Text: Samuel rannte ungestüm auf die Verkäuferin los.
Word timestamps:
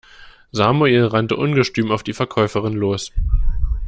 Samuel 0.51 1.05
rannte 1.05 1.35
ungestüm 1.35 1.91
auf 1.91 2.01
die 2.01 2.13
Verkäuferin 2.13 2.73
los. 2.73 3.11